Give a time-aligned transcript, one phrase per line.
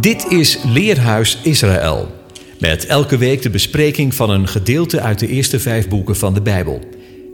[0.00, 2.08] Dit is Leerhuis Israël.
[2.58, 6.42] Met elke week de bespreking van een gedeelte uit de eerste vijf boeken van de
[6.42, 6.80] Bijbel.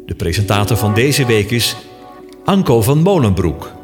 [0.06, 1.76] De presentator van deze week is
[2.44, 3.83] Anko van Molenbroek.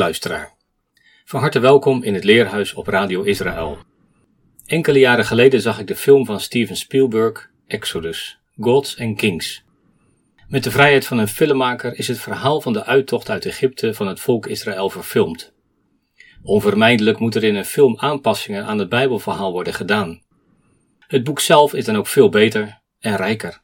[0.00, 0.56] Luisteraar,
[1.24, 3.78] van harte welkom in het Leerhuis op Radio Israël.
[4.66, 9.64] Enkele jaren geleden zag ik de film van Steven Spielberg, Exodus, Gods and Kings.
[10.48, 14.06] Met de vrijheid van een filmmaker is het verhaal van de uittocht uit Egypte van
[14.06, 15.52] het volk Israël verfilmd.
[16.42, 20.22] Onvermijdelijk moeten er in een film aanpassingen aan het Bijbelverhaal worden gedaan.
[20.98, 23.62] Het boek zelf is dan ook veel beter en rijker.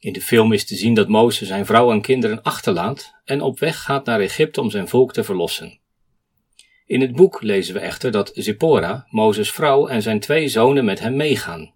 [0.00, 3.58] In de film is te zien dat Mozes zijn vrouw en kinderen achterlaat en op
[3.58, 5.80] weg gaat naar Egypte om zijn volk te verlossen.
[6.86, 11.00] In het boek lezen we echter dat Zippora, Mozes' vrouw en zijn twee zonen met
[11.00, 11.74] hem meegaan.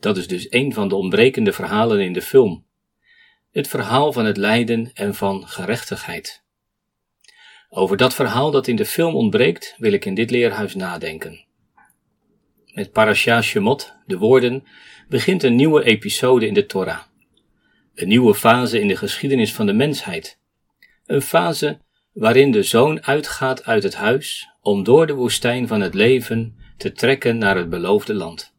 [0.00, 2.64] Dat is dus een van de ontbrekende verhalen in de film.
[3.50, 6.42] Het verhaal van het lijden en van gerechtigheid.
[7.68, 11.44] Over dat verhaal dat in de film ontbreekt, wil ik in dit leerhuis nadenken.
[12.74, 14.64] Met Parasha Shemot, de woorden,
[15.08, 17.00] begint een nieuwe episode in de Torah.
[17.94, 20.38] Een nieuwe fase in de geschiedenis van de mensheid.
[21.06, 21.78] Een fase
[22.12, 26.92] waarin de zoon uitgaat uit het huis om door de woestijn van het leven te
[26.92, 28.54] trekken naar het beloofde land.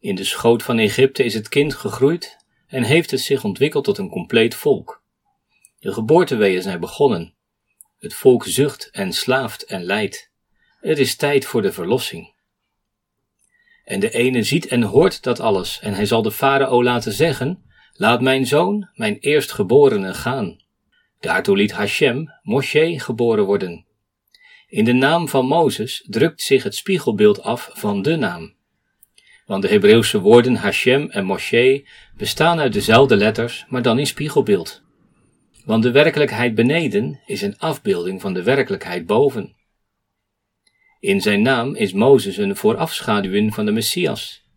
[0.00, 3.98] In de schoot van Egypte is het kind gegroeid en heeft het zich ontwikkeld tot
[3.98, 5.02] een compleet volk.
[5.78, 7.34] De geboorteweeën zijn begonnen.
[7.98, 10.30] Het volk zucht en slaaft en lijdt.
[10.80, 12.32] Het is tijd voor de verlossing.
[13.84, 17.62] En de ene ziet en hoort dat alles, en hij zal de farao laten zeggen:
[18.00, 20.56] Laat mijn zoon, mijn eerstgeborene, gaan.
[21.20, 23.86] Daartoe liet Hashem, Moshe, geboren worden.
[24.68, 28.54] In de naam van Mozes drukt zich het spiegelbeeld af van de naam.
[29.46, 31.86] Want de Hebreeuwse woorden Hashem en Moshe
[32.16, 34.82] bestaan uit dezelfde letters, maar dan in spiegelbeeld.
[35.64, 39.56] Want de werkelijkheid beneden is een afbeelding van de werkelijkheid boven.
[41.00, 44.47] In zijn naam is Mozes een voorafschaduwing van de Messias.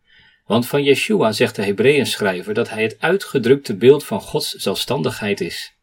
[0.46, 5.42] Want van Yeshua zegt de Hebreeën schrijver dat hij het uitgedrukte beeld van Gods zelfstandigheid
[5.42, 5.74] is.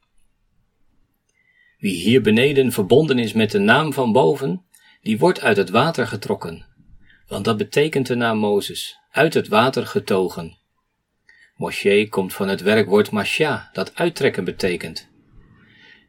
[1.78, 4.64] Wie hier beneden verbonden is met de naam van boven,
[5.02, 6.66] die wordt uit het water getrokken.
[7.26, 10.56] Want dat betekent de naam Mozes, uit het water getogen.
[11.56, 15.08] Moshe komt van het werkwoord masha, dat uittrekken betekent.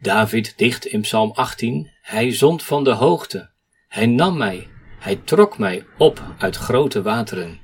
[0.01, 3.49] David dicht in Psalm 18, hij zond van de hoogte,
[3.87, 4.67] hij nam mij,
[4.99, 7.59] hij trok mij op uit grote wateren.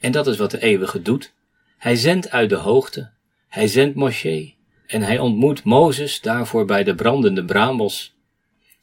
[0.00, 1.32] En dat is wat de eeuwige doet.
[1.78, 3.10] Hij zendt uit de hoogte,
[3.48, 4.54] hij zendt Moshe,
[4.86, 8.16] en hij ontmoet Mozes daarvoor bij de brandende braambos.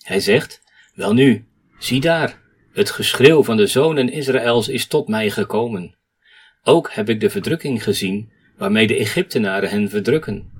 [0.01, 0.61] Hij zegt,
[0.93, 1.45] welnu,
[1.77, 2.41] zie daar,
[2.73, 5.95] het geschreeuw van de zonen Israëls is tot mij gekomen.
[6.63, 10.51] Ook heb ik de verdrukking gezien, waarmee de Egyptenaren hen verdrukken.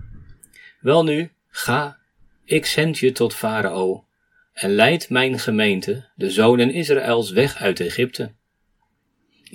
[0.80, 1.98] Welnu, ga,
[2.46, 4.06] ik zend je tot Farao,
[4.54, 8.32] en leid mijn gemeente, de zonen Israëls, weg uit Egypte.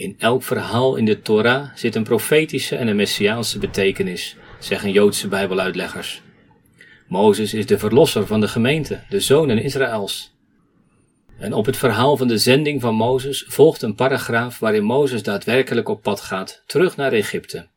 [0.01, 5.29] In elk verhaal in de Torah zit een profetische en een messiaanse betekenis, zeggen Joodse
[5.29, 6.23] Bijbeluitleggers.
[7.09, 10.35] Mozes is de verlosser van de gemeente, de zonen Israëls.
[11.39, 15.89] En op het verhaal van de zending van Mozes volgt een paragraaf waarin Mozes daadwerkelijk
[15.89, 17.69] op pad gaat, terug naar Egypte.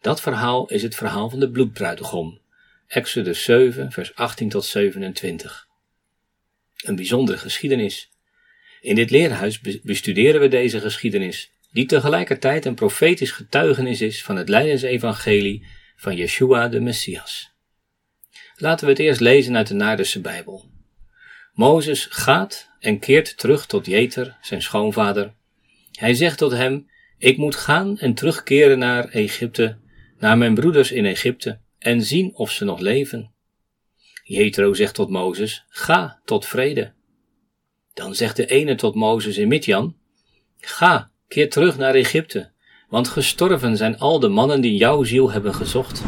[0.00, 2.40] Dat verhaal is het verhaal van de bloedbruidegom,
[2.86, 5.66] Exodus 7, vers 18 tot 27.
[6.76, 8.09] Een bijzondere geschiedenis.
[8.80, 14.48] In dit leerhuis bestuderen we deze geschiedenis, die tegelijkertijd een profetisch getuigenis is van het
[14.48, 17.52] Leidensevangelie van Yeshua de Messias.
[18.56, 20.70] Laten we het eerst lezen uit de Naardense Bijbel.
[21.52, 25.34] Mozes gaat en keert terug tot Jeter, zijn schoonvader.
[25.92, 26.88] Hij zegt tot hem,
[27.18, 29.78] ik moet gaan en terugkeren naar Egypte,
[30.18, 33.32] naar mijn broeders in Egypte, en zien of ze nog leven.
[34.24, 36.92] Jethro zegt tot Mozes, ga tot vrede.
[37.94, 39.96] Dan zegt de ene tot Mozes in Midjan,
[40.58, 42.50] ga, keer terug naar Egypte,
[42.88, 46.02] want gestorven zijn al de mannen die jouw ziel hebben gezocht.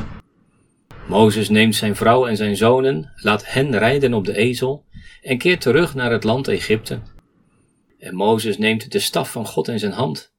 [1.08, 4.84] Mozes neemt zijn vrouw en zijn zonen, laat hen rijden op de ezel
[5.22, 7.00] en keert terug naar het land Egypte.
[7.98, 10.32] En Mozes neemt de staf van God in zijn hand.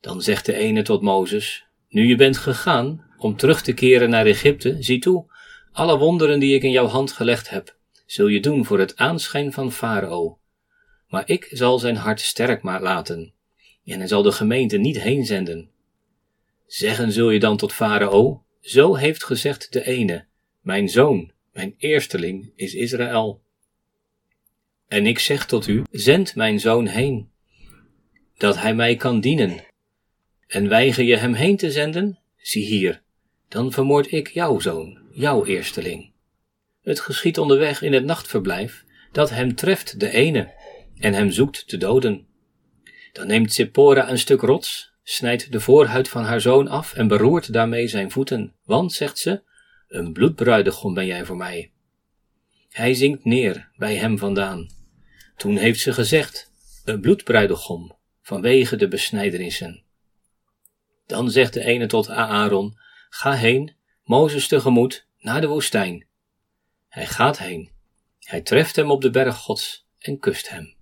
[0.00, 4.26] Dan zegt de ene tot Mozes, nu je bent gegaan om terug te keren naar
[4.26, 5.32] Egypte, zie toe,
[5.72, 7.76] alle wonderen die ik in jouw hand gelegd heb,
[8.06, 10.38] zul je doen voor het aanschijn van Farao.
[11.08, 13.32] Maar ik zal zijn hart sterk maar laten,
[13.84, 15.70] en hij zal de gemeente niet heenzenden.
[16.66, 20.26] Zeggen zul je dan tot Farao, Zo heeft gezegd de ene,
[20.60, 23.42] mijn zoon, mijn eersteling is Israël.
[24.88, 27.30] En ik zeg tot u, zend mijn zoon heen,
[28.36, 29.64] dat hij mij kan dienen.
[30.46, 33.02] En weiger je hem heen te zenden, zie hier,
[33.48, 36.10] dan vermoord ik jouw zoon, jouw eersteling.
[36.82, 40.54] Het geschiet onderweg in het nachtverblijf, dat hem treft de ene,
[41.00, 42.26] en hem zoekt te doden.
[43.12, 47.52] Dan neemt Zippora een stuk rots, snijdt de voorhuid van haar zoon af en beroert
[47.52, 49.42] daarmee zijn voeten, want, zegt ze,
[49.88, 51.72] een bloedbruidegom ben jij voor mij.
[52.70, 54.70] Hij zinkt neer bij hem vandaan.
[55.36, 56.52] Toen heeft ze gezegd,
[56.84, 59.82] een bloedbruidegom, vanwege de besnijdenissen.
[61.06, 62.78] Dan zegt de ene tot Aaron,
[63.08, 66.06] ga heen, Mozes tegemoet, naar de woestijn.
[66.88, 67.70] Hij gaat heen.
[68.18, 70.76] Hij treft hem op de berg Gods en kust hem.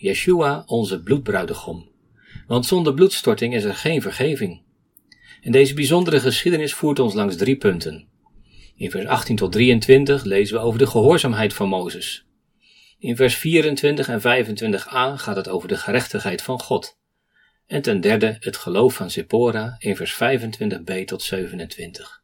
[0.00, 1.88] Yeshua, onze bloedbruidegom.
[2.46, 4.62] Want zonder bloedstorting is er geen vergeving.
[5.42, 8.08] En deze bijzondere geschiedenis voert ons langs drie punten.
[8.76, 12.26] In vers 18 tot 23 lezen we over de gehoorzaamheid van Mozes.
[12.98, 16.98] In vers 24 en 25a gaat het over de gerechtigheid van God.
[17.66, 22.19] En ten derde het geloof van Zippora in vers 25b tot 27.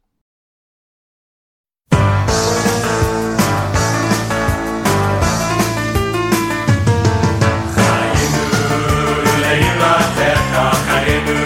[10.16, 11.45] terra, caredo.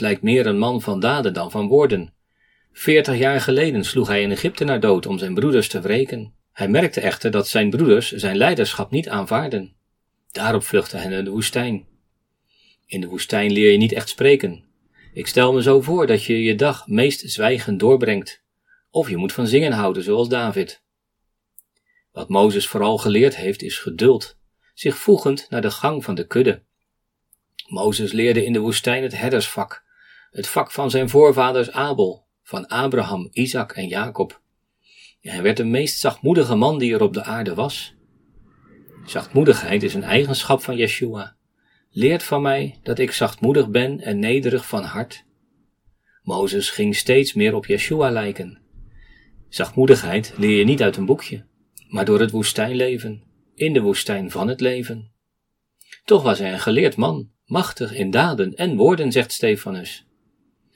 [0.00, 2.12] Lijkt meer een man van daden dan van woorden.
[2.72, 6.34] Veertig jaar geleden sloeg hij een Egyptenaar dood om zijn broeders te wreken.
[6.52, 9.74] Hij merkte echter dat zijn broeders zijn leiderschap niet aanvaarden.
[10.32, 11.86] Daarop vluchtte hij naar de woestijn.
[12.86, 14.64] In de woestijn leer je niet echt spreken.
[15.12, 18.42] Ik stel me zo voor dat je je dag meest zwijgend doorbrengt.
[18.90, 20.82] Of je moet van zingen houden, zoals David.
[22.12, 24.36] Wat Mozes vooral geleerd heeft, is geduld,
[24.74, 26.62] zich voegend naar de gang van de kudde.
[27.66, 29.84] Mozes leerde in de woestijn het herdersvak,
[30.30, 34.40] het vak van zijn voorvaders Abel, van Abraham, Isaac en Jacob.
[35.20, 37.94] hij werd de meest zachtmoedige man die er op de aarde was.
[39.04, 41.36] Zachtmoedigheid is een eigenschap van Yeshua.
[41.90, 45.24] Leert van mij dat ik zachtmoedig ben en nederig van hart.
[46.22, 48.60] Mozes ging steeds meer op Yeshua lijken.
[49.48, 51.44] Zachtmoedigheid leer je niet uit een boekje,
[51.88, 53.22] maar door het woestijnleven,
[53.54, 55.12] in de woestijn van het leven.
[56.04, 60.07] Toch was hij een geleerd man, machtig in daden en woorden, zegt Stefanus.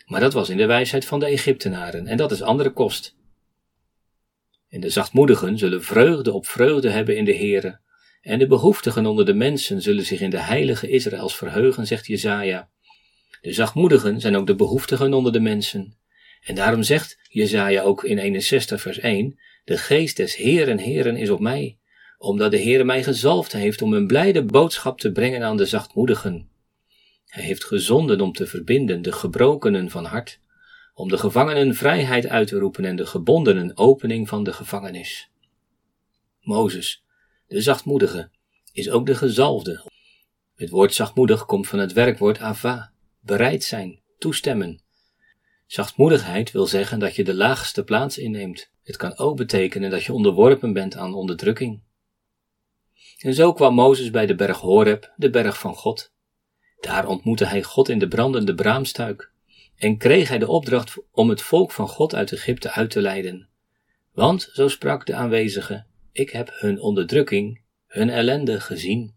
[0.07, 3.17] Maar dat was in de wijsheid van de Egyptenaren, en dat is andere kost.
[4.69, 7.81] En de zachtmoedigen zullen vreugde op vreugde hebben in de Heere,
[8.23, 12.71] en de behoeftigen onder de mensen zullen zich in de heilige Israëls verheugen, zegt Jezaja.
[13.41, 15.97] De zachtmoedigen zijn ook de behoeftigen onder de mensen.
[16.43, 21.31] En daarom zegt Jezaja ook in 61 vers 1, de geest des Heeren Heeren is
[21.31, 21.79] op mij,
[22.19, 26.51] omdat de Heere mij gezalfd heeft om een blijde boodschap te brengen aan de zachtmoedigen.
[27.33, 30.41] Hij heeft gezonden om te verbinden de gebrokenen van hart,
[30.95, 35.31] om de gevangenen vrijheid uit te roepen en de gebondenen opening van de gevangenis.
[36.41, 37.05] Mozes,
[37.47, 38.31] de zachtmoedige,
[38.73, 39.85] is ook de gezalfde.
[40.55, 44.81] Het woord zachtmoedig komt van het werkwoord ava, bereid zijn, toestemmen.
[45.67, 48.71] Zachtmoedigheid wil zeggen dat je de laagste plaats inneemt.
[48.83, 51.83] Het kan ook betekenen dat je onderworpen bent aan onderdrukking.
[53.19, 56.12] En zo kwam Mozes bij de berg Horeb, de berg van God.
[56.83, 59.33] Daar ontmoette hij God in de brandende braamstuik
[59.77, 63.49] en kreeg hij de opdracht om het volk van God uit Egypte uit te leiden.
[64.13, 69.15] Want, zo sprak de aanwezige, ik heb hun onderdrukking, hun ellende gezien.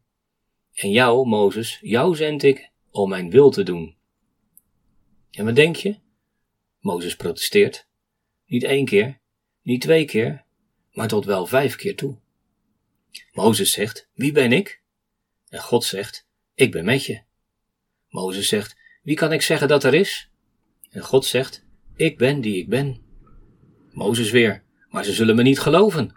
[0.73, 3.95] En jou, Mozes, jou zend ik om mijn wil te doen.
[5.31, 5.95] En wat denk je?
[6.79, 7.87] Mozes protesteert.
[8.45, 9.19] Niet één keer,
[9.61, 10.43] niet twee keer,
[10.91, 12.17] maar tot wel vijf keer toe.
[13.31, 14.81] Mozes zegt, wie ben ik?
[15.49, 17.24] En God zegt, ik ben met je.
[18.15, 20.29] Mozes zegt, wie kan ik zeggen dat er is?
[20.89, 23.01] En God zegt, ik ben die ik ben.
[23.91, 26.13] Mozes weer, maar ze zullen me niet geloven.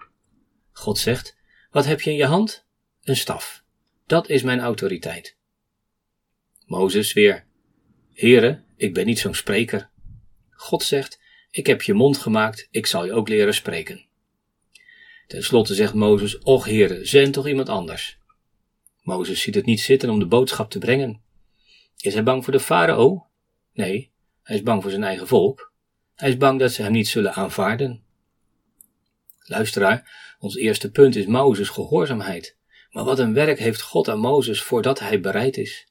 [0.72, 1.36] God zegt,
[1.70, 2.66] wat heb je in je hand?
[3.02, 3.64] Een staf.
[4.06, 5.36] Dat is mijn autoriteit.
[6.66, 7.44] Mozes weer,
[8.14, 9.90] Heere, ik ben niet zo'n spreker.
[10.50, 14.06] God zegt, ik heb je mond gemaakt, ik zal je ook leren spreken.
[15.26, 18.18] Ten slotte zegt Mozes, och Heere, zend toch iemand anders.
[19.02, 21.26] Mozes ziet het niet zitten om de boodschap te brengen.
[22.00, 23.26] Is hij bang voor de farao?
[23.72, 24.10] Nee,
[24.42, 25.72] hij is bang voor zijn eigen volk.
[26.14, 28.02] Hij is bang dat ze hem niet zullen aanvaarden.
[29.38, 32.56] Luisteraar, ons eerste punt is Mozes' gehoorzaamheid.
[32.90, 35.86] Maar wat een werk heeft God aan Mozes voordat hij bereid is.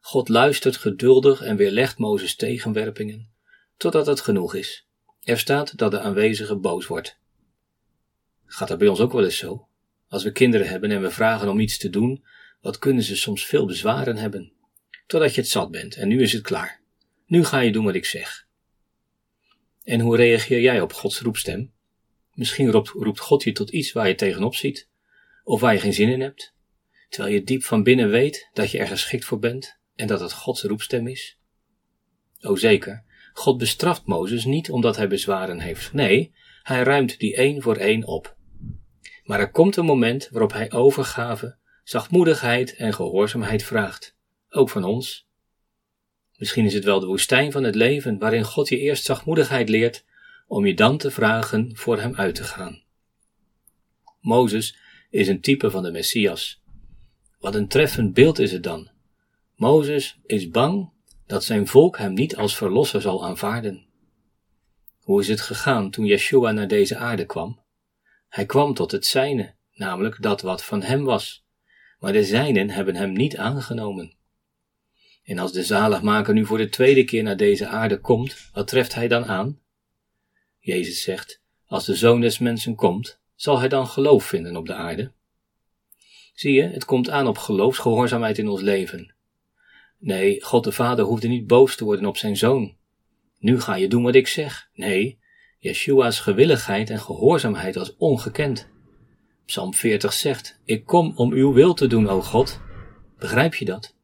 [0.00, 3.30] God luistert geduldig en weerlegt Mozes tegenwerpingen,
[3.76, 4.86] totdat het genoeg is.
[5.22, 7.18] Er staat dat de aanwezige boos wordt.
[8.46, 9.68] Gaat dat bij ons ook wel eens zo?
[10.08, 12.24] Als we kinderen hebben en we vragen om iets te doen,
[12.60, 14.52] wat kunnen ze soms veel bezwaren hebben?
[15.08, 16.80] Totdat je het zat bent en nu is het klaar.
[17.26, 18.46] Nu ga je doen wat ik zeg.
[19.82, 21.72] En hoe reageer jij op Gods roepstem?
[22.32, 24.88] Misschien roept, God je tot iets waar je tegenop ziet,
[25.44, 26.54] of waar je geen zin in hebt,
[27.08, 30.32] terwijl je diep van binnen weet dat je er geschikt voor bent en dat het
[30.32, 31.38] Gods roepstem is?
[32.40, 35.92] O zeker, God bestraft Mozes niet omdat hij bezwaren heeft.
[35.92, 38.36] Nee, hij ruimt die één voor één op.
[39.22, 44.16] Maar er komt een moment waarop hij overgave, zachtmoedigheid en gehoorzaamheid vraagt,
[44.50, 45.26] ook van ons.
[46.36, 50.04] Misschien is het wel de woestijn van het leven waarin God je eerst zachtmoedigheid leert
[50.46, 52.82] om je dan te vragen voor hem uit te gaan.
[54.20, 54.76] Mozes
[55.10, 56.62] is een type van de Messias.
[57.38, 58.90] Wat een treffend beeld is het dan.
[59.54, 60.90] Mozes is bang
[61.26, 63.86] dat zijn volk hem niet als verlosser zal aanvaarden.
[65.00, 67.60] Hoe is het gegaan toen Yeshua naar deze aarde kwam?
[68.28, 71.44] Hij kwam tot het zijne, namelijk dat wat van hem was,
[71.98, 74.17] maar de zijnen hebben hem niet aangenomen.
[75.28, 78.94] En als de zaligmaker nu voor de tweede keer naar deze aarde komt, wat treft
[78.94, 79.58] hij dan aan?
[80.58, 84.74] Jezus zegt, als de zoon des mensen komt, zal hij dan geloof vinden op de
[84.74, 85.12] aarde?
[86.34, 89.14] Zie je, het komt aan op geloofsgehoorzaamheid in ons leven.
[89.98, 92.76] Nee, God de Vader hoefde niet boos te worden op zijn zoon.
[93.38, 94.68] Nu ga je doen wat ik zeg.
[94.74, 95.18] Nee,
[95.58, 98.68] Yeshua's gewilligheid en gehoorzaamheid was ongekend.
[99.46, 102.60] Psalm 40 zegt, ik kom om uw wil te doen, o God.
[103.18, 103.96] Begrijp je dat?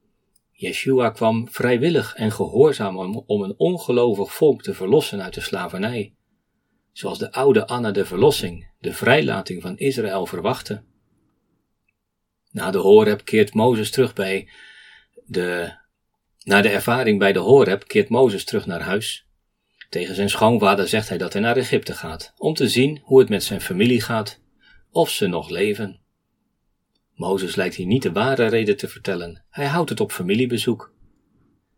[0.57, 6.15] Yeshua kwam vrijwillig en gehoorzaam om, een ongelovig volk te verlossen uit de slavernij,
[6.93, 10.83] zoals de oude Anna de verlossing, de vrijlating van Israël verwachtte.
[12.51, 14.49] Na de Horeb keert Mozes terug bij
[15.27, 15.75] de,
[16.43, 19.27] na de ervaring bij de Horeb keert Mozes terug naar huis.
[19.89, 23.29] Tegen zijn schoonvader zegt hij dat hij naar Egypte gaat, om te zien hoe het
[23.29, 24.41] met zijn familie gaat,
[24.91, 26.04] of ze nog leven.
[27.15, 29.45] Mozes lijkt hier niet de ware reden te vertellen.
[29.51, 30.93] Hij houdt het op familiebezoek.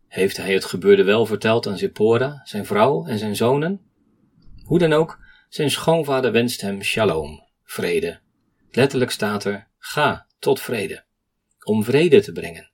[0.07, 3.81] Heeft hij het gebeurde wel verteld aan Zippora, zijn vrouw en zijn zonen?
[4.63, 8.19] Hoe dan ook, zijn schoonvader wenst hem shalom, vrede.
[8.71, 11.03] Letterlijk staat er, ga tot vrede,
[11.63, 12.71] om vrede te brengen.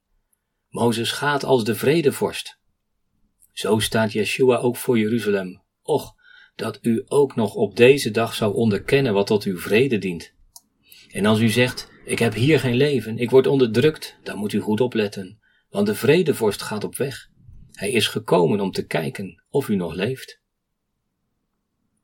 [0.70, 2.58] Mozes gaat als de vredevorst.
[3.51, 5.62] Zo staat Yeshua ook voor Jeruzalem.
[5.82, 6.15] Och,
[6.55, 10.34] dat u ook nog op deze dag zou onderkennen wat tot uw vrede dient.
[11.12, 14.60] En als u zegt, ik heb hier geen leven, ik word onderdrukt, dan moet u
[14.60, 17.30] goed opletten, want de vredevorst gaat op weg.
[17.72, 20.42] Hij is gekomen om te kijken of u nog leeft.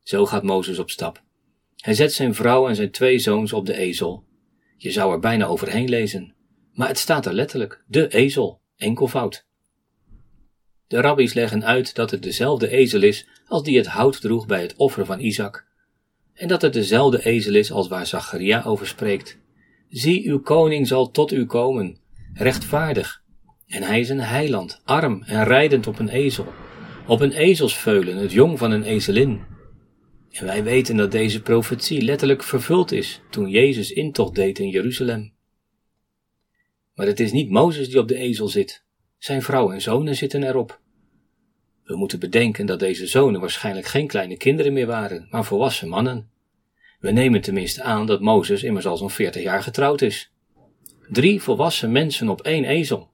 [0.03, 1.23] Zo gaat Mozes op stap.
[1.75, 4.25] Hij zet zijn vrouw en zijn twee zoons op de ezel.
[4.77, 6.35] Je zou er bijna overheen lezen,
[6.73, 9.47] maar het staat er letterlijk, de ezel, enkelvoud.
[10.87, 14.61] De rabbies leggen uit dat het dezelfde ezel is als die het hout droeg bij
[14.61, 15.67] het offeren van Isaac,
[16.33, 19.37] en dat het dezelfde ezel is als waar Zacharia over spreekt.
[19.89, 21.97] Zie, uw koning zal tot u komen,
[22.33, 23.23] rechtvaardig.
[23.67, 26.47] En hij is een heiland, arm en rijdend op een ezel,
[27.07, 29.41] op een ezelsveulen, het jong van een ezelin.
[30.31, 35.33] En wij weten dat deze profetie letterlijk vervuld is toen Jezus intocht deed in Jeruzalem.
[36.95, 38.83] Maar het is niet Mozes die op de ezel zit,
[39.17, 40.79] zijn vrouw en zonen zitten erop.
[41.83, 46.28] We moeten bedenken dat deze zonen waarschijnlijk geen kleine kinderen meer waren, maar volwassen mannen.
[46.99, 50.31] We nemen tenminste aan dat Mozes immers al zo'n 40 jaar getrouwd is.
[51.09, 53.09] Drie volwassen mensen op één ezel.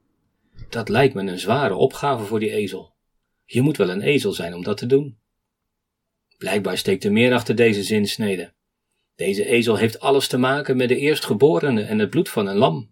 [0.68, 2.94] Dat lijkt me een zware opgave voor die ezel.
[3.44, 5.18] Je moet wel een ezel zijn om dat te doen.
[6.38, 8.52] Blijkbaar steekt er meer achter deze zinsnede.
[9.14, 12.90] Deze ezel heeft alles te maken met de eerstgeborene en het bloed van een lam.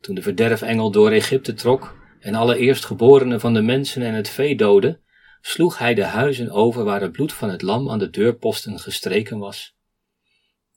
[0.00, 4.56] Toen de verderfengel door Egypte trok en alle eerstgeborenen van de mensen en het vee
[4.56, 5.00] doodde,
[5.40, 9.38] sloeg hij de huizen over waar het bloed van het lam aan de deurposten gestreken
[9.38, 9.75] was.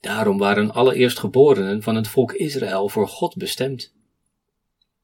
[0.00, 3.94] Daarom waren alle eerstgeborenen van het volk Israël voor God bestemd.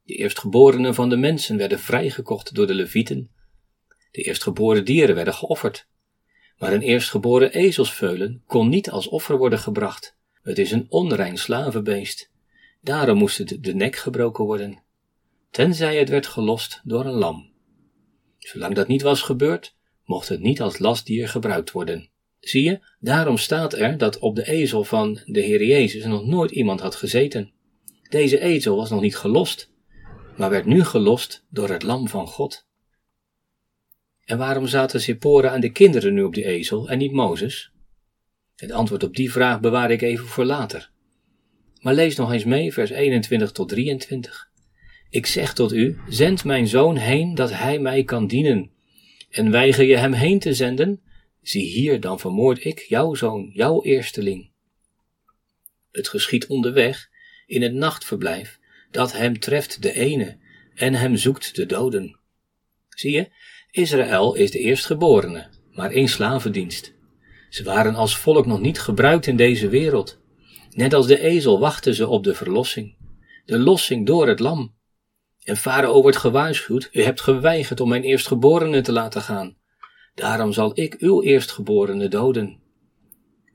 [0.02, 3.30] De eerstgeborenen van de mensen werden vrijgekocht door de levieten.
[4.10, 5.86] De eerstgeboren dieren werden geofferd.
[6.58, 10.16] Maar een eerstgeboren ezelsveulen kon niet als offer worden gebracht.
[10.42, 12.30] Het is een onrein slavenbeest.
[12.80, 14.82] Daarom moest het de nek gebroken worden,
[15.50, 17.50] tenzij het werd gelost door een lam.
[18.38, 19.74] Zolang dat niet was gebeurd,
[20.04, 22.10] mocht het niet als lastdier gebruikt worden.
[22.48, 26.50] Zie je, daarom staat er dat op de ezel van de Heer Jezus nog nooit
[26.50, 27.52] iemand had gezeten.
[28.08, 29.70] Deze ezel was nog niet gelost,
[30.36, 32.66] maar werd nu gelost door het lam van God.
[34.24, 37.72] En waarom zaten Zippora en de kinderen nu op die ezel en niet Mozes?
[38.56, 40.90] Het antwoord op die vraag bewaar ik even voor later.
[41.80, 44.50] Maar lees nog eens mee, vers 21 tot 23.
[45.10, 48.70] Ik zeg tot u, zend mijn zoon heen dat hij mij kan dienen.
[49.30, 51.00] En weiger je hem heen te zenden,
[51.48, 54.50] zie hier, dan vermoord ik jouw zoon, jouw eersteling.
[55.92, 57.08] Het geschiet onderweg,
[57.46, 58.58] in het nachtverblijf,
[58.90, 60.38] dat hem treft de ene,
[60.74, 62.18] en hem zoekt de doden.
[62.88, 63.28] Zie je,
[63.70, 66.94] Israël is de eerstgeborene, maar in slavendienst.
[67.48, 70.18] Ze waren als volk nog niet gebruikt in deze wereld.
[70.70, 72.96] Net als de ezel wachten ze op de verlossing.
[73.44, 74.74] De lossing door het lam.
[75.42, 79.56] En Farao wordt gewaarschuwd, u hebt geweigerd om mijn eerstgeborene te laten gaan.
[80.16, 82.58] Daarom zal ik uw eerstgeborene doden.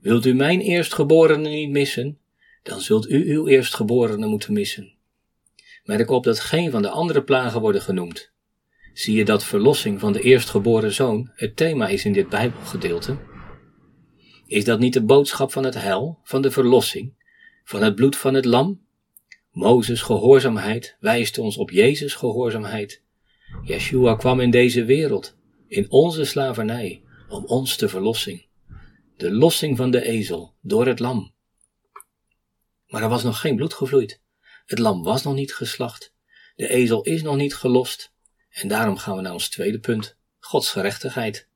[0.00, 2.18] Wilt u mijn eerstgeborene niet missen,
[2.62, 4.92] dan zult u uw eerstgeborene moeten missen.
[5.84, 8.30] Merk op dat geen van de andere plagen worden genoemd.
[8.92, 13.16] Zie je dat verlossing van de eerstgeboren zoon het thema is in dit Bijbelgedeelte?
[14.46, 17.12] Is dat niet de boodschap van het heil, van de verlossing,
[17.64, 18.80] van het bloed van het lam?
[19.50, 23.02] Mozes gehoorzaamheid wijst ons op Jezus gehoorzaamheid.
[23.62, 25.36] Yeshua kwam in deze wereld,
[25.72, 28.46] in onze slavernij, om ons te verlossing.
[29.16, 31.34] De lossing van de ezel door het lam.
[32.86, 34.20] Maar er was nog geen bloed gevloeid.
[34.66, 36.14] Het lam was nog niet geslacht.
[36.56, 38.12] De ezel is nog niet gelost.
[38.50, 41.48] En daarom gaan we naar ons tweede punt: Gods gerechtigheid.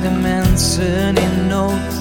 [0.00, 1.92] De mensen in nood?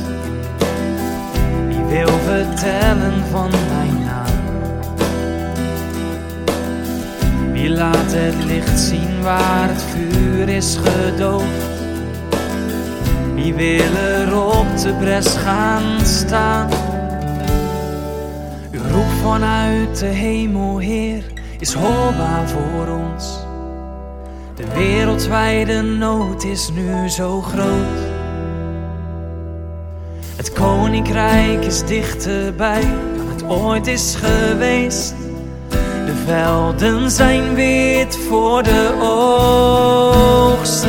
[1.68, 4.40] Wie wil vertellen van mijn naam?
[7.52, 11.70] Wie laat het licht zien waar het vuur is gedoofd?
[13.36, 16.70] Wie wil er op de bres gaan staan?
[18.72, 21.24] Uw roep vanuit de hemel, Heer,
[21.60, 23.41] is hoorbaar voor ons.
[24.62, 28.00] De wereldwijde nood is nu zo groot.
[30.36, 32.82] Het koninkrijk is dichterbij
[33.18, 35.16] dan het ooit is geweest.
[36.06, 40.86] De velden zijn wit voor de oogst.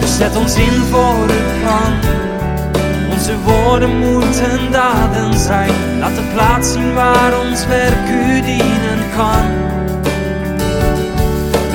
[0.00, 1.92] Dus zet ons in voor uw plan.
[3.10, 5.98] Onze woorden moeten daden zijn.
[5.98, 9.63] Laat de plaats zien waar ons werk u dienen kan.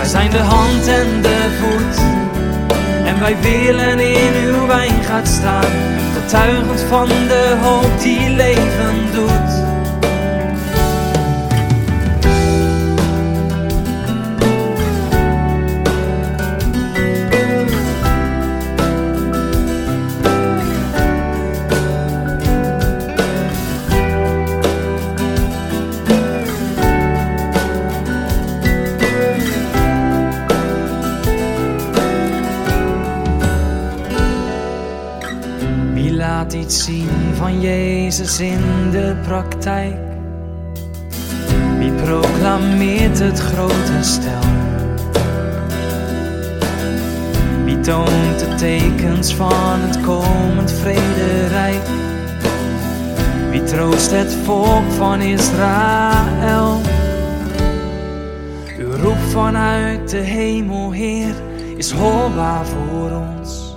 [0.10, 1.98] Zijn de hand en de voet.
[3.06, 5.72] En wij willen in uw wijn gaat staan.
[6.14, 9.69] Getuigend van de hoop die leven doet.
[37.34, 39.98] Van Jezus in de praktijk?
[41.78, 44.42] Wie proclameert het grote stel?
[47.66, 51.88] Wie toont de tekens van het komend vrederijk?
[53.52, 56.82] Wie troost het volk van Israël?
[58.80, 61.34] Uw roep vanuit de hemel, Heer,
[61.78, 63.69] is hoorbaar voor ons.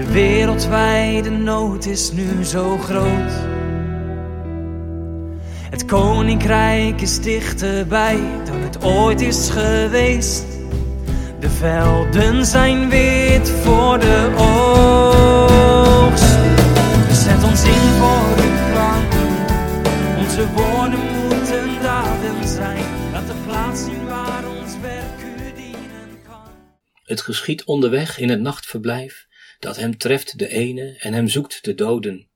[0.00, 3.32] De wereldwijde nood is nu zo groot.
[5.70, 10.44] Het koninkrijk is dichterbij dan het ooit is geweest.
[11.40, 16.38] De velden zijn wit voor de oogst.
[17.24, 19.02] Zet ons in voor uw plan.
[20.18, 22.84] Onze woorden moeten daden zijn.
[23.12, 26.50] Laat de plaats zien waar ons werk u dienen kan.
[27.04, 29.28] Het geschiet onderweg in het nachtverblijf,
[29.60, 32.28] dat hem treft de ene en hem zoekt de doden.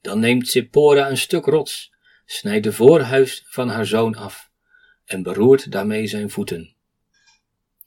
[0.00, 1.92] Dan neemt Zippora een stuk rots,
[2.24, 4.50] snijdt de voorhuis van haar zoon af
[5.04, 6.74] en beroert daarmee zijn voeten.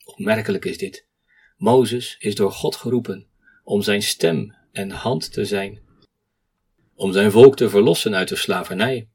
[0.04, 1.06] Opmerkelijk is dit.
[1.56, 3.26] Mozes is door God geroepen
[3.64, 5.80] om zijn stem en hand te zijn,
[6.94, 9.08] om zijn volk te verlossen uit de slavernij.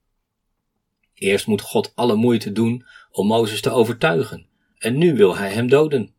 [1.13, 4.47] Eerst moet God alle moeite doen om Mozes te overtuigen,
[4.77, 6.13] en nu wil hij hem doden.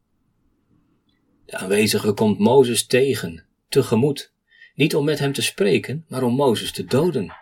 [1.46, 4.32] De aanwezige komt Mozes tegen, tegemoet,
[4.74, 7.36] niet om met hem te spreken, maar om Mozes te doden.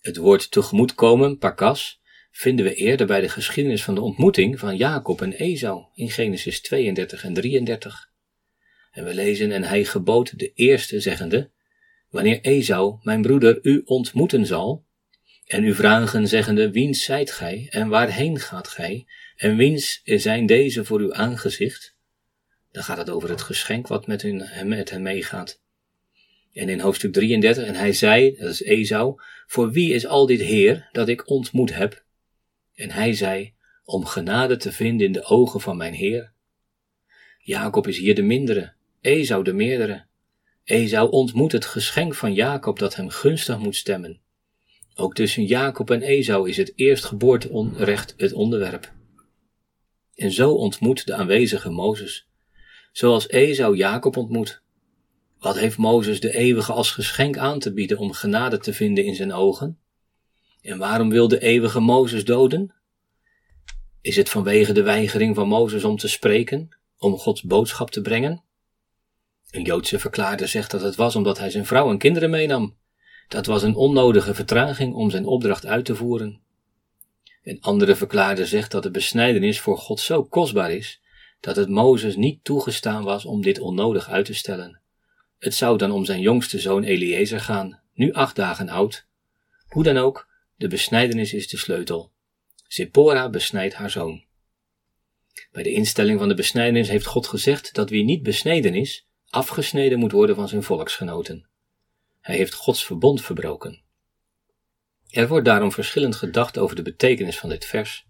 [0.00, 5.22] Het woord tegemoetkomen, pakas, vinden we eerder bij de geschiedenis van de ontmoeting van Jacob
[5.22, 8.10] en Esau in Genesis 32 en 33.
[8.90, 11.50] En we lezen, en hij gebood de eerste zeggende,
[12.10, 14.84] wanneer Esau, mijn broeder, u ontmoeten zal,
[15.46, 20.84] en u vragen zeggende, wiens zijt gij, en waarheen gaat gij, en wiens zijn deze
[20.84, 21.93] voor uw aangezicht,
[22.74, 25.60] dan gaat het over het geschenk wat met, hun, met hen meegaat.
[26.52, 30.40] En in hoofdstuk 33, en hij zei, dat is Esau, voor wie is al dit
[30.40, 32.04] Heer dat ik ontmoet heb?
[32.74, 36.32] En hij zei, om genade te vinden in de ogen van mijn Heer.
[37.38, 40.04] Jacob is hier de mindere, Esau de meerdere.
[40.64, 44.20] Esau ontmoet het geschenk van Jacob dat hem gunstig moet stemmen.
[44.94, 48.92] Ook tussen Jacob en Esau is het eerstgeboorterecht het onderwerp.
[50.14, 52.28] En zo ontmoet de aanwezige Mozes,
[52.94, 54.62] zoals Esau Jacob ontmoet.
[55.38, 59.14] Wat heeft Mozes de eeuwige als geschenk aan te bieden om genade te vinden in
[59.14, 59.78] zijn ogen?
[60.60, 62.74] En waarom wil de eeuwige Mozes doden?
[64.00, 68.42] Is het vanwege de weigering van Mozes om te spreken, om Gods boodschap te brengen?
[69.50, 72.76] Een Joodse verklaarder zegt dat het was omdat hij zijn vrouw en kinderen meenam.
[73.28, 76.40] Dat was een onnodige vertraging om zijn opdracht uit te voeren.
[77.42, 81.02] Een andere verklaarder zegt dat de besnijdenis voor God zo kostbaar is,
[81.44, 84.80] dat het Mozes niet toegestaan was om dit onnodig uit te stellen.
[85.38, 89.06] Het zou dan om zijn jongste zoon Eliezer gaan, nu acht dagen oud.
[89.68, 92.12] Hoe dan ook, de besnijdenis is de sleutel.
[92.68, 94.24] Zippora besnijdt haar zoon.
[95.52, 99.98] Bij de instelling van de besnijdenis heeft God gezegd dat wie niet besneden is, afgesneden
[99.98, 101.48] moet worden van zijn volksgenoten.
[102.20, 103.82] Hij heeft Gods verbond verbroken.
[105.10, 108.06] Er wordt daarom verschillend gedacht over de betekenis van dit vers.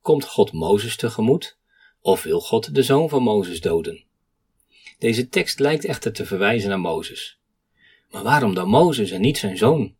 [0.00, 1.58] Komt God Mozes tegemoet,
[2.04, 4.04] of wil God de zoon van Mozes doden?
[4.98, 7.38] Deze tekst lijkt echter te verwijzen naar Mozes.
[8.10, 9.96] Maar waarom dan Mozes en niet zijn zoon?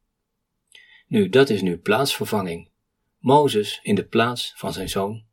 [1.07, 2.69] Nu, dat is nu plaatsvervanging.
[3.19, 5.25] Mozes in de plaats van zijn zoon.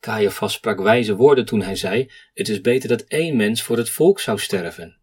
[0.00, 3.90] Caiaphas sprak wijze woorden toen hij zei: Het is beter dat één mens voor het
[3.90, 4.98] volk zou sterven,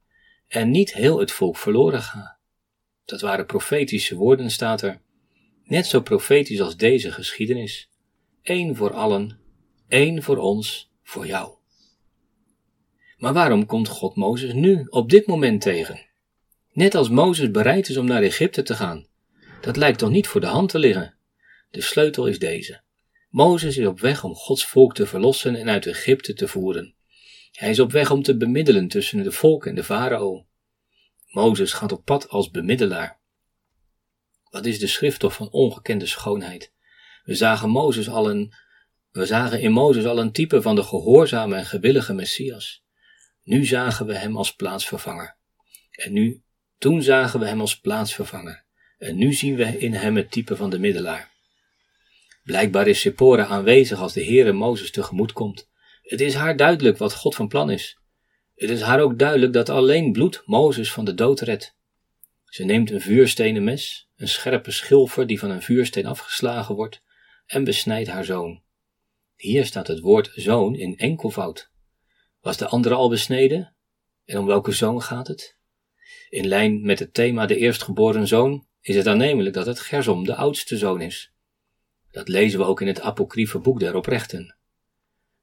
[0.47, 2.38] en niet heel het volk verloren gaat.
[3.05, 5.01] Dat waren profetische woorden, staat er.
[5.63, 7.89] Net zo profetisch als deze geschiedenis.
[8.43, 9.39] Eén voor allen,
[9.89, 11.54] één voor ons, voor jou.
[13.17, 16.06] Maar waarom komt God Mozes nu, op dit moment tegen?
[16.71, 19.08] Net als Mozes bereid is om naar Egypte te gaan.
[19.62, 21.15] Dat lijkt toch niet voor de hand te liggen?
[21.71, 22.82] De sleutel is deze.
[23.30, 26.93] Mozes is op weg om Gods volk te verlossen en uit Egypte te voeren.
[27.52, 30.45] Hij is op weg om te bemiddelen tussen de volk en de farao.
[31.28, 33.19] Mozes gaat op pad als bemiddelaar.
[34.49, 36.71] Wat is de schrift toch van ongekende schoonheid?
[37.23, 38.54] We zagen, Mozes al een,
[39.11, 42.83] we zagen in Mozes al een type van de gehoorzame en gewillige Messias.
[43.43, 45.37] Nu zagen we hem als plaatsvervanger.
[45.91, 46.41] En nu,
[46.77, 48.63] toen zagen we hem als plaatsvervanger.
[48.97, 51.31] En nu zien we in hem het type van de middelaar.
[52.43, 55.69] Blijkbaar is Sephora aanwezig als de Heere Mozes tegemoet komt.
[56.01, 57.99] Het is haar duidelijk wat God van plan is.
[58.55, 61.77] Het is haar ook duidelijk dat alleen bloed Mozes van de dood redt.
[62.45, 67.01] Ze neemt een vuurstenen mes, een scherpe schilfer die van een vuursteen afgeslagen wordt,
[67.45, 68.61] en besnijdt haar zoon.
[69.39, 71.71] Hier staat het woord zoon in enkelvoud.
[72.41, 73.75] Was de andere al besneden?
[74.25, 75.58] En om welke zoon gaat het?
[76.30, 80.36] In lijn met het thema de eerstgeboren zoon is het aannemelijk dat het Gersom de
[80.36, 81.32] oudste zoon is.
[82.12, 84.56] Dat lezen we ook in het apocryfe boek der oprechten.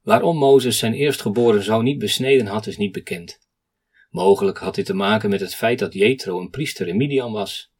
[0.01, 3.39] Waarom Mozes zijn eerstgeboren zoon niet besneden had, is niet bekend.
[4.09, 7.71] Mogelijk had dit te maken met het feit dat Jethro een priester in Midian was.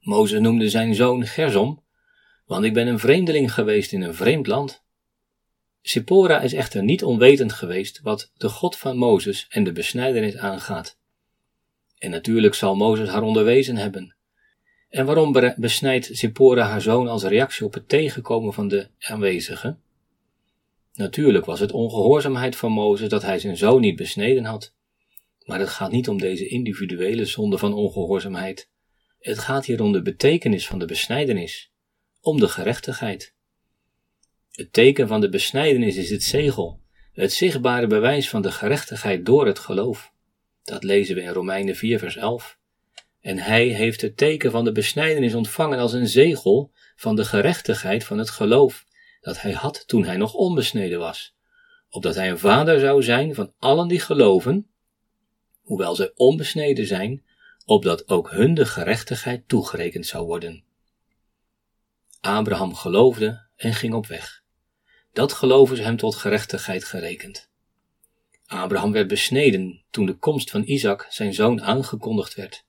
[0.00, 1.84] Mozes noemde zijn zoon Gersom,
[2.46, 4.86] want ik ben een vreemdeling geweest in een vreemd land.
[5.88, 10.98] Sippora is echter niet onwetend geweest wat de God van Mozes en de besnijdenis aangaat.
[11.98, 14.16] En natuurlijk zal Mozes haar onderwezen hebben.
[14.88, 19.80] En waarom besnijdt Sippora haar zoon als reactie op het tegenkomen van de aanwezigen?
[20.94, 24.74] Natuurlijk was het ongehoorzaamheid van Mozes dat hij zijn zoon niet besneden had.
[25.44, 28.70] Maar het gaat niet om deze individuele zonde van ongehoorzaamheid.
[29.18, 31.72] Het gaat hier om de betekenis van de besnijdenis,
[32.20, 33.36] om de gerechtigheid.
[34.58, 36.80] Het teken van de besnijdenis is het zegel,
[37.12, 40.12] het zichtbare bewijs van de gerechtigheid door het geloof.
[40.64, 42.58] Dat lezen we in Romeinen 4, vers 11.
[43.20, 48.04] En hij heeft het teken van de besnijdenis ontvangen als een zegel van de gerechtigheid
[48.04, 48.86] van het geloof
[49.20, 51.34] dat hij had toen hij nog onbesneden was,
[51.88, 54.70] opdat hij een vader zou zijn van allen die geloven,
[55.62, 57.24] hoewel zij onbesneden zijn,
[57.64, 60.64] opdat ook hun de gerechtigheid toegerekend zou worden.
[62.20, 64.37] Abraham geloofde en ging op weg.
[65.18, 67.50] Dat geloof is hem tot gerechtigheid gerekend.
[68.46, 72.64] Abraham werd besneden toen de komst van Isaac, zijn zoon, aangekondigd werd.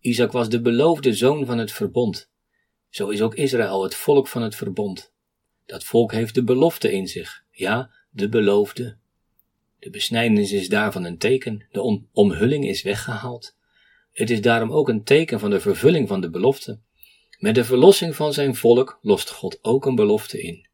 [0.00, 2.30] Isaac was de beloofde zoon van het verbond.
[2.88, 5.12] Zo is ook Israël het volk van het verbond.
[5.66, 8.96] Dat volk heeft de belofte in zich, ja, de beloofde.
[9.78, 13.56] De besnijdenis is daarvan een teken, de omhulling is weggehaald.
[14.12, 16.78] Het is daarom ook een teken van de vervulling van de belofte.
[17.38, 20.68] Met de verlossing van zijn volk lost God ook een belofte in.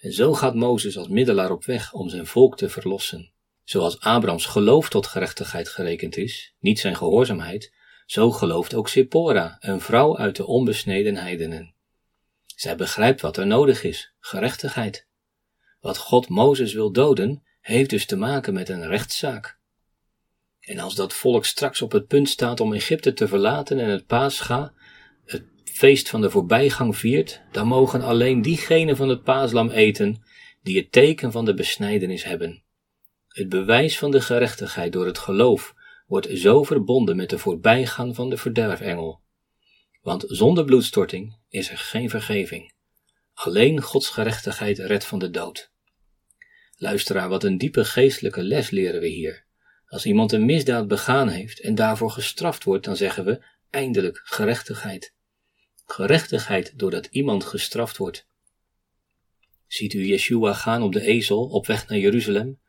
[0.00, 3.32] En zo gaat Mozes als middelaar op weg om zijn volk te verlossen.
[3.64, 7.72] Zoals Abrahams geloof tot gerechtigheid gerekend is, niet zijn gehoorzaamheid,
[8.06, 11.74] zo gelooft ook Sippora, een vrouw uit de onbesneden heidenen.
[12.46, 15.06] Zij begrijpt wat er nodig is, gerechtigheid.
[15.80, 19.58] Wat God Mozes wil doden, heeft dus te maken met een rechtszaak.
[20.60, 24.06] En als dat volk straks op het punt staat om Egypte te verlaten en het
[24.06, 24.74] paascha,
[25.72, 30.22] feest van de voorbijgang viert, dan mogen alleen diegenen van het paaslam eten
[30.62, 32.62] die het teken van de besnijdenis hebben.
[33.28, 35.74] Het bewijs van de gerechtigheid door het geloof
[36.06, 39.20] wordt zo verbonden met de voorbijgang van de verderfengel.
[40.02, 42.72] Want zonder bloedstorting is er geen vergeving.
[43.32, 45.72] Alleen Gods gerechtigheid redt van de dood.
[46.76, 49.44] Luisteraar, wat een diepe geestelijke les leren we hier.
[49.86, 55.14] Als iemand een misdaad begaan heeft en daarvoor gestraft wordt, dan zeggen we eindelijk gerechtigheid.
[55.90, 58.26] Gerechtigheid doordat iemand gestraft wordt.
[59.66, 62.60] Ziet u Yeshua gaan op de ezel op weg naar Jeruzalem?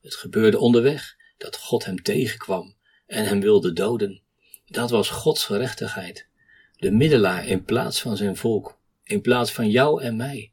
[0.00, 2.74] Het gebeurde onderweg dat God hem tegenkwam
[3.06, 4.22] en hem wilde doden.
[4.66, 6.28] Dat was Gods gerechtigheid
[6.76, 10.52] de middelaar in plaats van zijn volk, in plaats van jou en mij.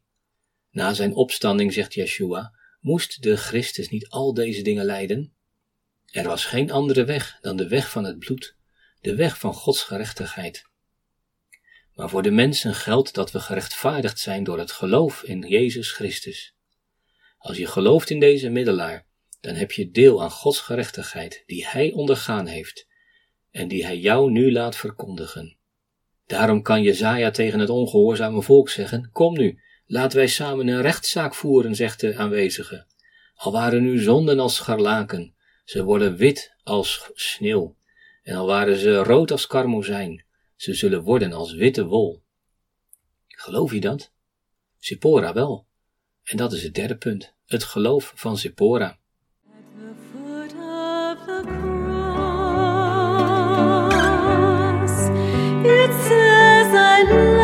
[0.71, 5.33] Na zijn opstanding, zegt Yeshua, moest de Christus niet al deze dingen lijden?
[6.05, 8.55] Er was geen andere weg dan de weg van het bloed,
[9.01, 10.71] de weg van Gods gerechtigheid.
[11.95, 16.55] Maar voor de mensen geldt dat we gerechtvaardigd zijn door het geloof in Jezus Christus.
[17.37, 19.05] Als je gelooft in deze middelaar,
[19.41, 22.87] dan heb je deel aan Gods gerechtigheid die Hij ondergaan heeft
[23.51, 25.57] en die Hij jou nu laat verkondigen.
[26.25, 31.35] Daarom kan Jezaja tegen het ongehoorzame volk zeggen, kom nu, laten wij samen een rechtszaak
[31.35, 32.85] voeren, zegt de aanwezige.
[33.35, 37.75] Al waren nu zonden als scharlaken, ze worden wit als sneeuw,
[38.23, 40.25] en al waren ze rood als karmozijn,
[40.63, 42.23] ze zullen worden als witte wol.
[43.27, 44.11] Geloof je dat?
[44.79, 45.67] Zippora wel.
[46.23, 48.99] En dat is het derde punt, het geloof van Sephora.
[55.63, 57.42] It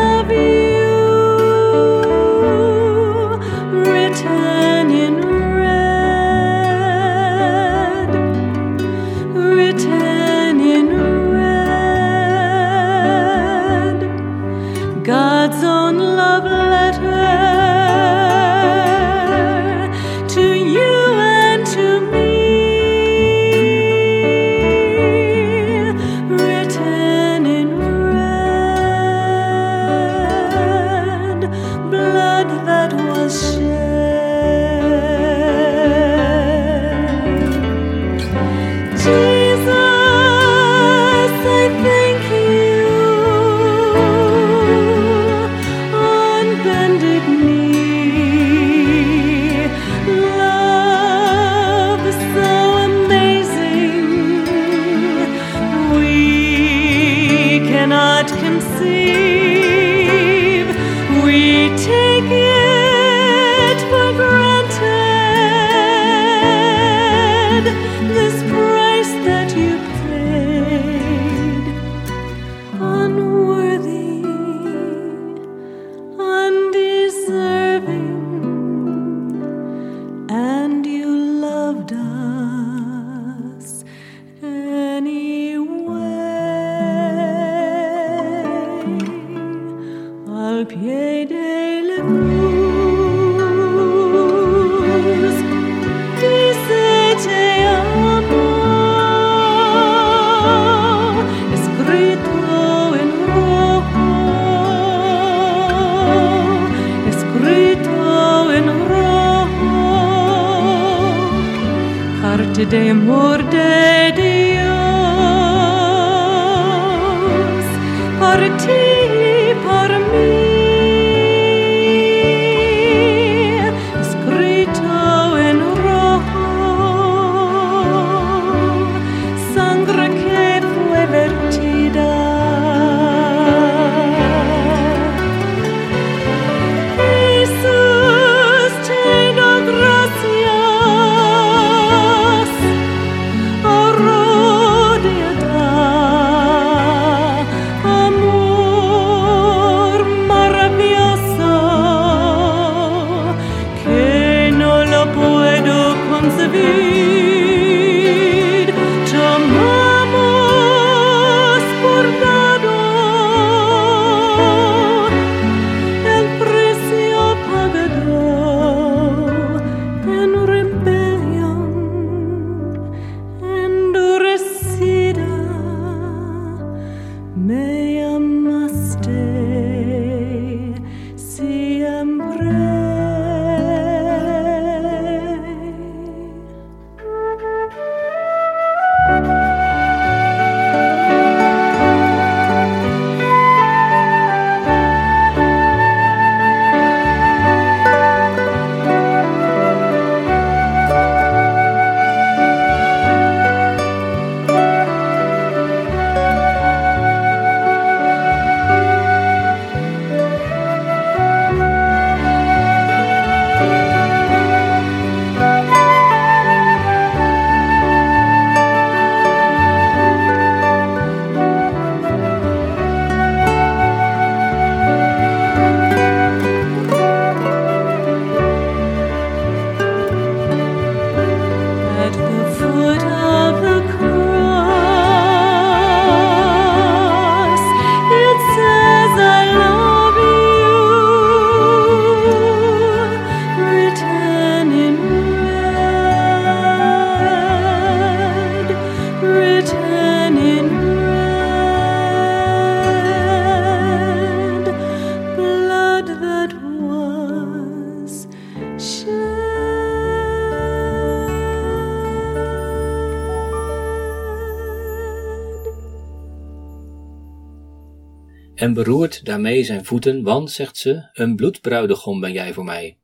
[268.84, 272.98] beroert daarmee zijn voeten, want, zegt ze, een bloedbruidegom ben jij voor mij.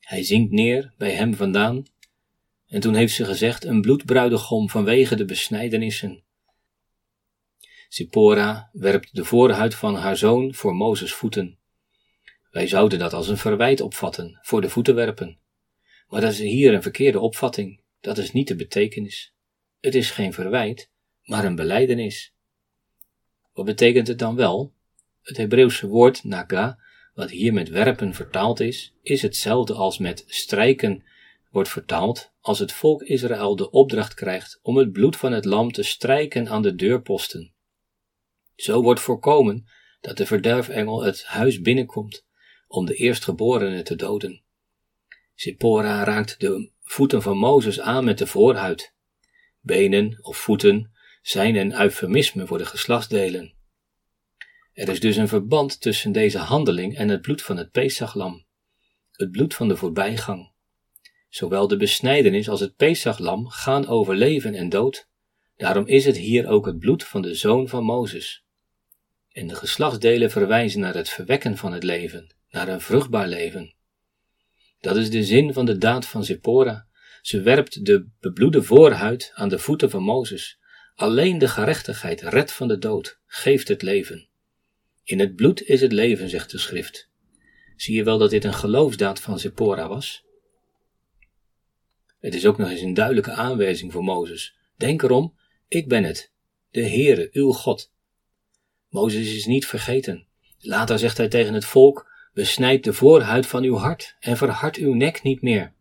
[0.00, 1.82] Hij zinkt neer bij hem vandaan.
[2.66, 6.22] En toen heeft ze gezegd, een bloedbruidegom vanwege de besnijdenissen.
[7.88, 11.58] Zippora werpt de voorhuid van haar zoon voor Mozes voeten.
[12.50, 15.38] Wij zouden dat als een verwijt opvatten, voor de voeten werpen.
[16.08, 17.80] Maar dat is hier een verkeerde opvatting.
[18.00, 19.34] Dat is niet de betekenis.
[19.80, 20.90] Het is geen verwijt,
[21.22, 22.34] maar een belijdenis.
[23.52, 24.76] Wat betekent het dan wel?
[25.28, 26.78] Het Hebreeuwse woord naga,
[27.14, 31.04] wat hier met werpen vertaald is, is hetzelfde als met strijken
[31.50, 35.72] wordt vertaald als het volk Israël de opdracht krijgt om het bloed van het lam
[35.72, 37.52] te strijken aan de deurposten.
[38.56, 39.66] Zo wordt voorkomen
[40.00, 42.24] dat de verderfengel het huis binnenkomt
[42.66, 44.42] om de eerstgeborene te doden.
[45.34, 48.94] Zippora raakt de voeten van Mozes aan met de voorhuid.
[49.60, 53.57] Benen of voeten zijn een eufemisme voor de geslachtsdelen.
[54.78, 58.44] Er is dus een verband tussen deze handeling en het bloed van het Pesachlam,
[59.12, 60.52] het bloed van de voorbijgang.
[61.28, 65.08] Zowel de besnijdenis als het Pesachlam gaan over leven en dood.
[65.56, 68.44] Daarom is het hier ook het bloed van de zoon van Mozes.
[69.32, 73.74] En de geslachtsdelen verwijzen naar het verwekken van het leven, naar een vruchtbaar leven.
[74.80, 76.86] Dat is de zin van de daad van Zippora.
[77.22, 80.58] Ze werpt de bebloede voorhuid aan de voeten van Mozes.
[80.94, 84.27] Alleen de gerechtigheid redt van de dood, geeft het leven.
[85.08, 87.08] In het bloed is het leven, zegt de schrift.
[87.76, 90.24] Zie je wel dat dit een geloofsdaad van Zippora was?
[92.20, 94.56] Het is ook nog eens een duidelijke aanwijzing voor Mozes.
[94.76, 95.34] Denk erom,
[95.68, 96.32] ik ben het,
[96.70, 97.92] de Heere, uw God.
[98.88, 100.26] Mozes is niet vergeten.
[100.58, 104.94] Later zegt hij tegen het volk, besnijd de voorhuid van uw hart en verhard uw
[104.94, 105.72] nek niet meer.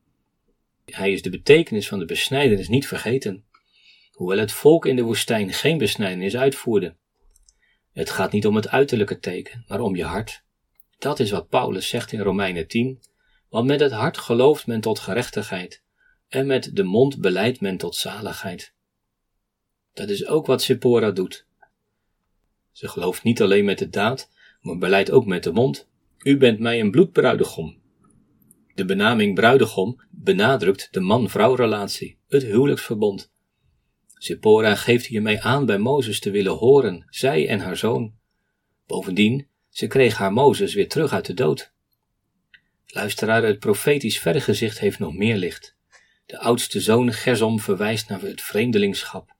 [0.85, 3.45] Hij is de betekenis van de besnijdenis niet vergeten,
[4.11, 6.95] hoewel het volk in de woestijn geen besnijdenis uitvoerde.
[7.97, 10.43] Het gaat niet om het uiterlijke teken, maar om je hart.
[10.97, 13.01] Dat is wat Paulus zegt in Romeinen 10,
[13.49, 15.83] want met het hart gelooft men tot gerechtigheid
[16.27, 18.73] en met de mond beleidt men tot zaligheid.
[19.93, 21.45] Dat is ook wat Sephora doet.
[22.71, 24.29] Ze gelooft niet alleen met de daad,
[24.61, 25.87] maar beleidt ook met de mond.
[26.17, 27.77] U bent mij een bloedbruidegom.
[28.73, 33.31] De benaming bruidegom benadrukt de man-vrouw relatie, het huwelijksverbond.
[34.17, 38.13] Sephora geeft hiermee aan bij Mozes te willen horen, zij en haar zoon.
[38.85, 41.71] Bovendien, ze kreeg haar Mozes weer terug uit de dood.
[42.87, 45.75] Luisteraar, het profetisch vergezicht heeft nog meer licht.
[46.25, 49.35] De oudste zoon Gersom verwijst naar het vreemdelingschap.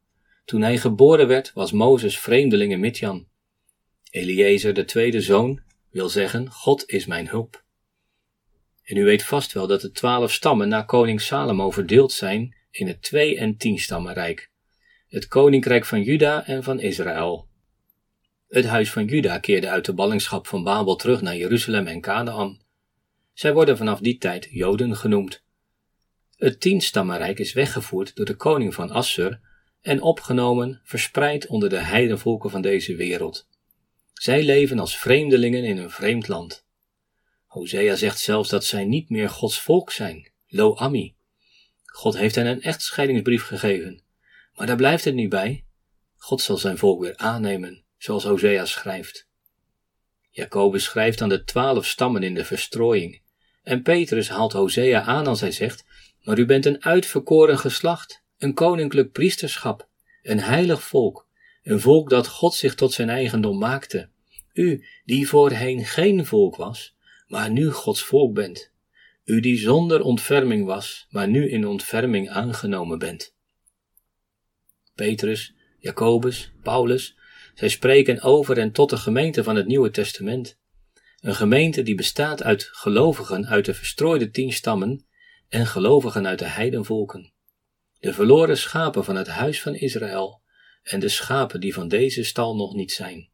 [0.45, 3.27] Toen hij geboren werd, was Mozes vreemdeling in Midjan.
[4.09, 5.61] Eliezer, de tweede zoon,
[5.91, 7.63] wil zeggen: God is mijn hulp.
[8.83, 12.87] En u weet vast wel dat de twaalf stammen na koning Salomo verdeeld zijn in
[12.87, 14.51] het twee- en tienstammenrijk,
[15.17, 17.47] het koninkrijk van Juda en van Israël.
[18.47, 22.61] Het huis van Juda keerde uit de ballingschap van Babel terug naar Jeruzalem en Canaan.
[23.33, 25.43] Zij worden vanaf die tijd Joden genoemd.
[26.35, 29.39] Het tienstammenrijk is weggevoerd door de koning van Assur
[29.81, 33.47] en opgenomen, verspreid onder de heidenvolken van deze wereld.
[34.13, 36.65] Zij leven als vreemdelingen in een vreemd land.
[37.45, 41.15] Hosea zegt zelfs dat zij niet meer Gods volk zijn, lo ami.
[41.85, 44.05] God heeft hen een echtscheidingsbrief gegeven,
[44.57, 45.65] maar daar blijft het niet bij.
[46.15, 49.27] God zal zijn volk weer aannemen, zoals Hosea schrijft.
[50.29, 53.21] Jacobus schrijft aan de twaalf stammen in de verstrooiing,
[53.63, 55.85] en Petrus haalt Hosea aan als hij zegt,
[56.23, 59.87] maar u bent een uitverkoren geslacht, een koninklijk priesterschap,
[60.21, 61.27] een heilig volk,
[61.63, 64.09] een volk dat God zich tot zijn eigendom maakte.
[64.53, 66.95] U, die voorheen geen volk was,
[67.27, 68.71] maar nu Gods volk bent.
[69.23, 73.35] U die zonder ontferming was, maar nu in ontferming aangenomen bent.
[74.97, 77.17] Petrus, Jacobus, Paulus,
[77.53, 80.59] zij spreken over en tot de gemeente van het Nieuwe Testament.
[81.19, 85.05] Een gemeente die bestaat uit gelovigen uit de verstrooide tien stammen
[85.49, 87.33] en gelovigen uit de heidenvolken.
[87.99, 90.41] De verloren schapen van het huis van Israël
[90.83, 93.29] en de schapen die van deze stal nog niet zijn.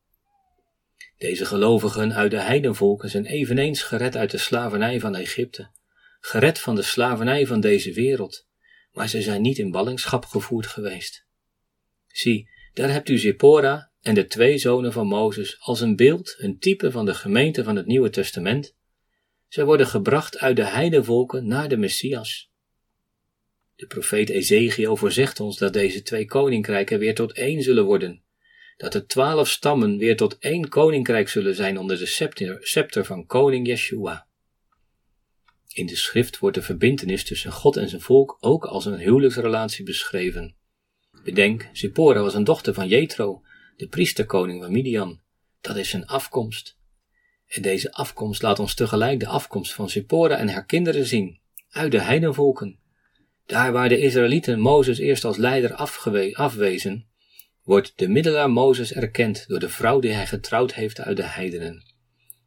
[1.18, 5.72] Deze gelovigen uit de heidenvolken zijn eveneens gered uit de slavernij van Egypte,
[6.20, 8.47] gered van de slavernij van deze wereld,
[8.91, 11.26] maar ze zijn niet in ballingschap gevoerd geweest.
[12.14, 16.59] Zie, daar hebt u Zippora en de twee zonen van Mozes als een beeld, een
[16.59, 18.76] type van de gemeente van het Nieuwe Testament.
[19.47, 22.51] Zij worden gebracht uit de heidenvolken naar de Messias.
[23.76, 28.24] De profeet Ezekiel voorzegt ons dat deze twee koninkrijken weer tot één zullen worden,
[28.78, 33.26] dat de twaalf stammen weer tot één koninkrijk zullen zijn onder de scepter, scepter van
[33.26, 34.28] koning Yeshua.
[35.68, 39.86] In de schrift wordt de verbintenis tussen God en zijn volk ook als een huwelijksrelatie
[39.86, 40.55] beschreven.
[41.24, 43.41] Bedenk, Zippora was een dochter van Jethro,
[43.78, 45.21] de priesterkoning van Midian.
[45.61, 46.78] Dat is zijn afkomst.
[47.47, 51.91] En deze afkomst laat ons tegelijk de afkomst van Zippora en haar kinderen zien, uit
[51.91, 52.80] de heidenvolken.
[53.45, 55.74] Daar waar de Israëlieten Mozes eerst als leider
[56.34, 57.07] afwezen,
[57.63, 61.93] wordt de middelaar Mozes erkend door de vrouw die hij getrouwd heeft uit de heidenen.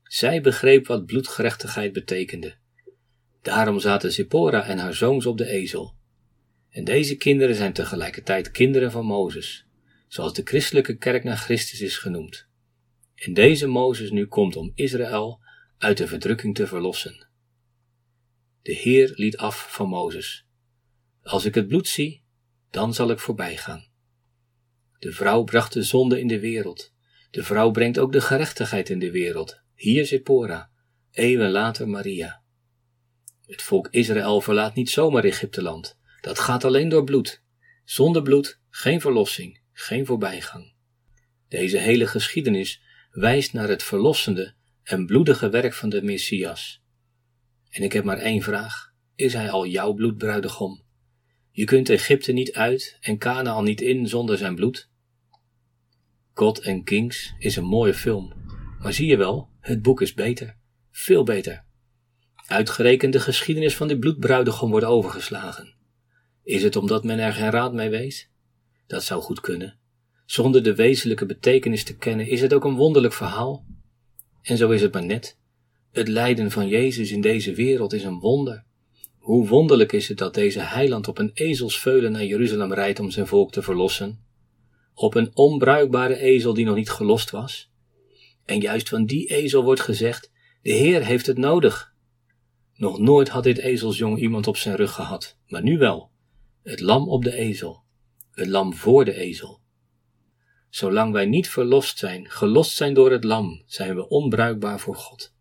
[0.03, 2.55] Zij begreep wat bloedgerechtigheid betekende.
[3.43, 5.96] Daarom zaten Zippora en haar zoons op de ezel.
[6.77, 9.67] En deze kinderen zijn tegelijkertijd kinderen van Mozes,
[10.09, 12.47] zoals de christelijke kerk naar Christus is genoemd.
[13.15, 15.41] En deze Mozes nu komt om Israël
[15.79, 17.27] uit de verdrukking te verlossen.
[18.63, 20.47] De Heer liet af van Mozes.
[21.23, 22.23] Als ik het bloed zie,
[22.71, 23.87] dan zal ik voorbij gaan.
[24.99, 26.93] De vrouw bracht de zonde in de wereld.
[27.31, 29.61] De vrouw brengt ook de gerechtigheid in de wereld.
[29.75, 30.71] Hier Zippora,
[31.11, 32.43] eeuwen later Maria.
[33.47, 35.97] Het volk Israël verlaat niet zomaar Egypteland.
[36.27, 37.43] Dat gaat alleen door bloed.
[37.85, 40.73] Zonder bloed geen verlossing, geen voorbijgang.
[41.49, 46.83] Deze hele geschiedenis wijst naar het verlossende en bloedige werk van de Messias.
[47.71, 48.93] En ik heb maar één vraag.
[49.15, 50.83] Is hij al jouw bloedbruidegom?
[51.51, 54.91] Je kunt Egypte niet uit en Canaan niet in zonder zijn bloed.
[56.33, 58.33] God and Kings is een mooie film,
[58.79, 60.57] maar zie je wel, het boek is beter,
[60.91, 61.65] veel beter.
[62.47, 65.76] Uitgerekend de geschiedenis van die bloedbruidegom wordt overgeslagen.
[66.47, 68.31] Is het omdat men er geen raad mee weet?
[68.87, 69.79] Dat zou goed kunnen.
[70.27, 73.65] Zonder de wezenlijke betekenis te kennen is het ook een wonderlijk verhaal.
[74.43, 75.39] En zo is het maar net.
[75.93, 78.65] Het lijden van Jezus in deze wereld is een wonder.
[79.19, 83.27] Hoe wonderlijk is het dat deze heiland op een ezelsveulen naar Jeruzalem rijdt om zijn
[83.27, 84.25] volk te verlossen?
[84.95, 87.71] Op een onbruikbare ezel die nog niet gelost was?
[88.45, 90.31] En juist van die ezel wordt gezegd:
[90.63, 91.95] De Heer heeft het nodig.
[92.75, 96.15] Nog nooit had dit ezelsjong iemand op zijn rug gehad, maar nu wel.
[96.67, 97.83] Het lam op de ezel,
[98.31, 99.61] het lam voor de ezel.
[100.69, 105.35] Zolang wij niet verlost zijn, gelost zijn door het lam, zijn we onbruikbaar voor God.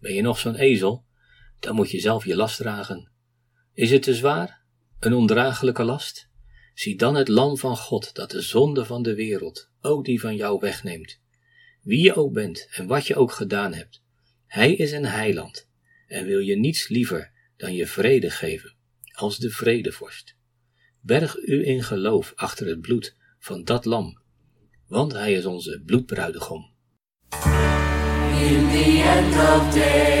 [0.00, 1.04] Ben je nog zo'n ezel?
[1.60, 3.10] Dan moet je zelf je last dragen.
[3.72, 4.62] Is het te zwaar?
[4.98, 6.28] Een ondraaglijke last?
[6.74, 10.36] Zie dan het lam van God dat de zonde van de wereld, ook die van
[10.36, 11.20] jou wegneemt.
[11.82, 14.02] Wie je ook bent en wat je ook gedaan hebt,
[14.46, 15.68] hij is een heiland
[16.06, 18.74] en wil je niets liever dan je vrede geven,
[19.20, 20.36] als de vredevorst.
[21.00, 24.20] Berg u in geloof achter het bloed van dat lam,
[24.86, 26.72] want hij is onze bloedbruidegom.
[28.32, 30.20] In the end of days,